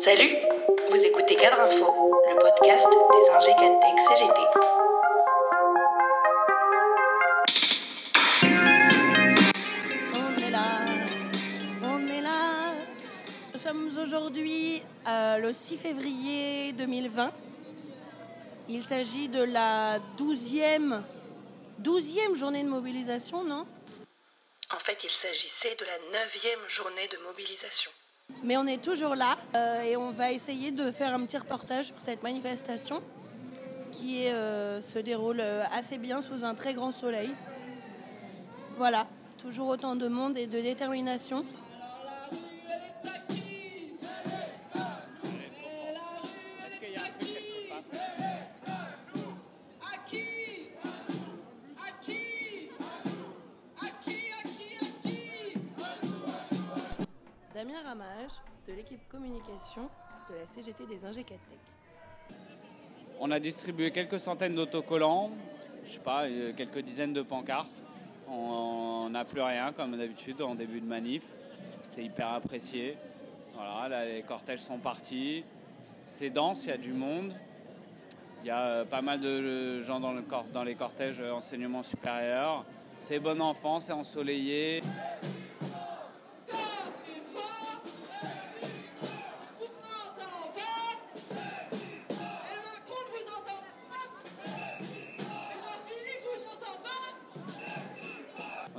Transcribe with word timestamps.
Salut, 0.00 0.36
vous 0.90 1.04
écoutez 1.04 1.36
Cadre 1.36 1.60
Info, 1.60 2.12
le 2.28 2.38
podcast 2.38 2.86
des 3.12 3.30
ingé 3.30 3.54
Tech 3.56 3.96
CGT. 4.08 4.40
On 10.14 10.36
est 10.42 10.50
là, 10.50 10.66
on 11.82 12.08
est 12.08 12.20
là. 12.20 12.74
Nous 13.54 13.60
sommes 13.60 13.98
aujourd'hui 14.02 14.82
euh, 15.06 15.38
le 15.38 15.52
6 15.52 15.78
février 15.78 16.72
2020. 16.72 17.32
Il 18.68 18.84
s'agit 18.84 19.28
de 19.28 19.42
la 19.44 19.98
12e, 20.18 21.00
12e 21.82 22.36
journée 22.36 22.62
de 22.62 22.68
mobilisation, 22.68 23.42
non? 23.44 23.66
En 24.70 24.78
fait, 24.78 25.02
il 25.04 25.10
s'agissait 25.10 25.74
de 25.76 25.84
la 25.86 26.20
neuvième 26.20 26.68
journée 26.68 27.08
de 27.08 27.16
mobilisation. 27.24 27.90
Mais 28.44 28.56
on 28.56 28.66
est 28.66 28.82
toujours 28.82 29.14
là 29.14 29.36
euh, 29.56 29.82
et 29.82 29.96
on 29.96 30.10
va 30.10 30.30
essayer 30.30 30.70
de 30.70 30.90
faire 30.90 31.12
un 31.12 31.24
petit 31.26 31.38
reportage 31.38 31.86
sur 31.86 32.00
cette 32.00 32.22
manifestation 32.22 33.02
qui 33.90 34.28
euh, 34.28 34.80
se 34.80 34.98
déroule 34.98 35.40
euh, 35.40 35.64
assez 35.76 35.98
bien 35.98 36.22
sous 36.22 36.44
un 36.44 36.54
très 36.54 36.72
grand 36.72 36.92
soleil. 36.92 37.30
Voilà, 38.76 39.06
toujours 39.38 39.68
autant 39.68 39.96
de 39.96 40.06
monde 40.06 40.38
et 40.38 40.46
de 40.46 40.60
détermination. 40.60 41.44
Ramage 57.84 58.30
de 58.66 58.72
l'équipe 58.72 59.00
communication 59.08 59.88
de 60.28 60.34
la 60.34 60.46
CGT 60.54 60.86
des 60.86 61.04
Ingécatech. 61.04 61.40
On 63.20 63.30
a 63.30 63.38
distribué 63.40 63.90
quelques 63.90 64.20
centaines 64.20 64.54
d'autocollants, 64.54 65.30
je 65.84 65.92
sais 65.92 65.98
pas, 65.98 66.24
euh, 66.24 66.52
quelques 66.56 66.80
dizaines 66.80 67.12
de 67.12 67.22
pancartes. 67.22 67.82
On 68.28 69.08
n'a 69.10 69.24
plus 69.24 69.40
rien 69.40 69.72
comme 69.72 69.96
d'habitude 69.96 70.42
en 70.42 70.54
début 70.54 70.80
de 70.80 70.86
manif. 70.86 71.24
C'est 71.88 72.04
hyper 72.04 72.28
apprécié. 72.28 72.96
Voilà, 73.54 73.88
là, 73.88 74.04
les 74.06 74.22
cortèges 74.22 74.60
sont 74.60 74.78
partis. 74.78 75.44
C'est 76.06 76.30
dense, 76.30 76.64
il 76.64 76.68
y 76.68 76.72
a 76.72 76.76
du 76.76 76.92
monde. 76.92 77.32
Il 78.42 78.48
y 78.48 78.50
a 78.50 78.60
euh, 78.66 78.84
pas 78.84 79.02
mal 79.02 79.20
de 79.20 79.80
gens 79.82 80.00
dans, 80.00 80.14
dans 80.52 80.64
les 80.64 80.74
cortèges 80.74 81.20
euh, 81.20 81.32
enseignement 81.32 81.82
supérieur. 81.82 82.64
C'est 82.98 83.20
bon 83.20 83.40
enfant, 83.40 83.80
c'est 83.80 83.92
ensoleillé. 83.92 84.82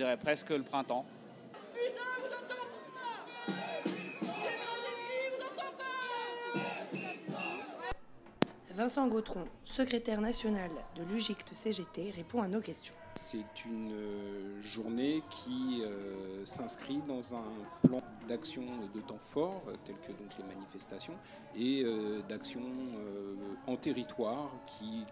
Dirait 0.00 0.16
presque 0.16 0.48
le 0.48 0.62
printemps. 0.62 1.04
Vincent 8.74 9.08
Gautron, 9.08 9.44
secrétaire 9.62 10.22
national 10.22 10.70
de 10.96 11.02
l'UGICT 11.02 11.54
CGT, 11.54 12.12
répond 12.16 12.40
à 12.40 12.48
nos 12.48 12.62
questions. 12.62 12.94
C'est 13.16 13.66
une 13.66 13.92
euh, 13.92 14.62
journée 14.62 15.22
qui 15.28 15.82
euh, 15.82 16.46
s'inscrit 16.46 17.02
dans 17.06 17.34
un 17.34 17.44
plan 17.82 18.00
d'action 18.26 18.62
de 18.94 19.00
temps 19.02 19.18
fort, 19.18 19.62
euh, 19.68 19.74
tel 19.84 19.96
que 19.96 20.12
donc 20.12 20.30
les 20.38 20.44
manifestations, 20.44 21.12
et 21.58 21.82
euh, 21.84 22.22
d'actions 22.26 22.62
euh, 22.62 23.34
en 23.66 23.76
territoire 23.76 24.50
qui 24.64 25.04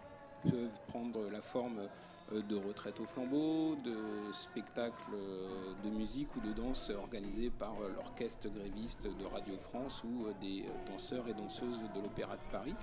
peuvent 0.44 0.80
prendre 0.86 1.28
la 1.30 1.42
forme 1.42 1.80
euh, 1.80 1.86
de 2.30 2.56
retraite 2.56 3.00
au 3.00 3.04
flambeau, 3.04 3.76
de 3.84 3.96
spectacles 4.32 5.14
euh, 5.14 5.72
de 5.82 5.88
musique 5.88 6.34
ou 6.36 6.40
de 6.40 6.52
danse 6.52 6.90
organisés 6.90 7.50
par 7.50 7.74
euh, 7.80 7.90
l'orchestre 7.94 8.48
gréviste 8.50 9.04
de 9.04 9.24
Radio 9.24 9.56
France 9.56 10.04
ou 10.04 10.26
euh, 10.26 10.32
des 10.40 10.62
euh, 10.62 10.90
danseurs 10.90 11.26
et 11.28 11.32
danseuses 11.32 11.80
de 11.94 12.00
l'Opéra 12.02 12.36
de 12.36 12.52
Paris. 12.52 12.74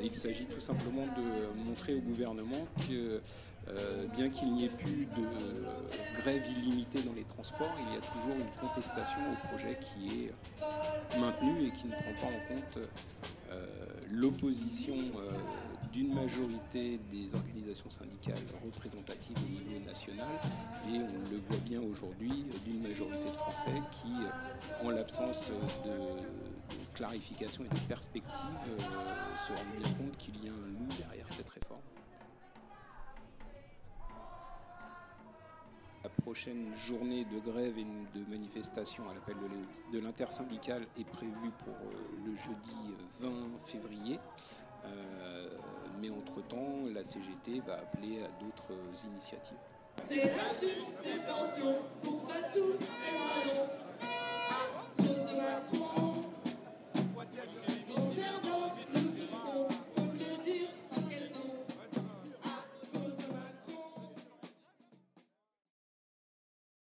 Il 0.00 0.14
s'agit 0.14 0.46
tout 0.46 0.60
simplement 0.60 1.06
de 1.06 1.62
montrer 1.64 1.94
au 1.94 2.00
gouvernement 2.00 2.66
que 2.88 3.20
euh, 3.70 4.06
bien 4.16 4.30
qu'il 4.30 4.52
n'y 4.52 4.64
ait 4.64 4.70
plus 4.70 5.06
de 5.06 5.24
euh, 5.24 6.18
grève 6.18 6.42
illimitée 6.58 7.02
dans 7.02 7.12
les 7.12 7.24
transports, 7.24 7.74
il 7.86 7.94
y 7.94 7.96
a 7.96 8.00
toujours 8.00 8.36
une 8.38 8.68
contestation 8.68 9.18
au 9.32 9.46
projet 9.48 9.78
qui 9.80 10.24
est 10.24 11.18
maintenu 11.18 11.66
et 11.66 11.70
qui 11.70 11.86
ne 11.86 11.92
prend 11.92 12.14
pas 12.20 12.26
en 12.26 12.54
compte 12.54 12.78
euh, 13.50 13.66
l'opposition 14.10 14.94
d'une 15.92 16.14
majorité 16.14 17.00
des 17.10 17.34
organisations 17.34 17.90
syndicales 17.90 18.36
représentatives 18.64 19.36
au 19.38 19.70
niveau 19.70 19.86
national 19.86 20.28
et 20.86 20.98
on 20.98 21.30
le 21.30 21.36
voit 21.38 21.60
bien 21.64 21.80
aujourd'hui 21.80 22.44
d'une 22.64 22.82
majorité 22.82 23.30
de 23.30 23.36
Français 23.36 23.82
qui, 24.00 24.12
en 24.86 24.90
l'absence 24.90 25.50
de, 25.84 26.76
clarification 26.94 27.64
et 27.64 27.74
de 27.74 27.80
perspective, 27.80 28.30
se 28.78 29.52
rendent 29.52 29.82
bien 29.82 29.92
compte 29.94 30.16
qu'il 30.18 30.44
y 30.44 30.48
a 30.48 30.52
un 30.52 30.66
loup 30.66 30.88
derrière 30.98 31.26
cette 31.30 31.48
réforme. 31.48 31.80
Prochaine 36.32 36.70
journée 36.86 37.24
de 37.24 37.38
grève 37.38 37.78
et 37.78 37.84
de 38.18 38.24
manifestation 38.30 39.02
à 39.08 39.14
l'appel 39.14 39.34
de 39.36 39.46
l'in- 39.46 39.92
de 39.98 39.98
l'intersyndicale 40.04 40.82
est 41.00 41.08
prévue 41.08 41.50
pour 41.64 41.72
euh, 41.72 42.26
le 42.26 42.34
jeudi 42.34 42.76
euh, 43.22 43.28
20 43.30 43.58
février. 43.64 44.18
Euh, 44.84 45.48
mais 46.02 46.10
entre-temps, 46.10 46.84
la 46.92 47.02
CGT 47.02 47.60
va 47.66 47.76
appeler 47.76 48.22
à 48.22 48.28
d'autres 48.44 48.74
initiatives. 49.06 49.56
Des 50.10 50.20
pensions 51.26 51.76
pour 52.02 52.28
Fatou 52.30 52.74
et. 52.74 53.77